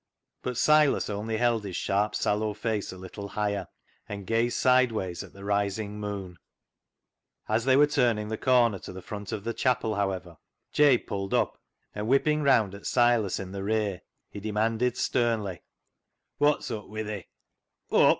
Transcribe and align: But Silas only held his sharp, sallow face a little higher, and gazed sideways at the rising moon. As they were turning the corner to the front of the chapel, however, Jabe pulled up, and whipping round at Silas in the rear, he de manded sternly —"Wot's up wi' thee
But 0.41 0.57
Silas 0.57 1.11
only 1.11 1.37
held 1.37 1.63
his 1.63 1.75
sharp, 1.75 2.15
sallow 2.15 2.55
face 2.55 2.91
a 2.91 2.97
little 2.97 3.27
higher, 3.27 3.67
and 4.09 4.25
gazed 4.25 4.57
sideways 4.57 5.21
at 5.21 5.33
the 5.33 5.43
rising 5.43 5.99
moon. 5.99 6.39
As 7.47 7.65
they 7.65 7.75
were 7.77 7.85
turning 7.85 8.27
the 8.29 8.35
corner 8.39 8.79
to 8.79 8.93
the 8.93 9.03
front 9.03 9.31
of 9.31 9.43
the 9.43 9.53
chapel, 9.53 9.93
however, 9.93 10.37
Jabe 10.73 11.03
pulled 11.05 11.35
up, 11.35 11.59
and 11.93 12.07
whipping 12.07 12.41
round 12.41 12.73
at 12.73 12.87
Silas 12.87 13.39
in 13.39 13.51
the 13.51 13.61
rear, 13.63 14.01
he 14.31 14.39
de 14.39 14.51
manded 14.51 14.95
sternly 14.97 15.61
—"Wot's 16.39 16.71
up 16.71 16.87
wi' 16.87 17.03
thee 17.03 17.25